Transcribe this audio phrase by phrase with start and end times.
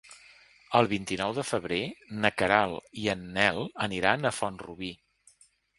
[0.79, 1.79] El vint-i-nou de febrer
[2.23, 4.93] na Queralt i en Nel aniran a Font-rubí.